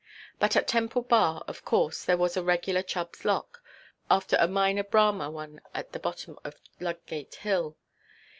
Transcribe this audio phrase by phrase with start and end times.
[0.39, 3.61] But at Temple Bar, of course, there was a regular Chubbʼs lock,
[4.09, 7.77] after a minor Bramah one at the bottom of Ludgate Hill.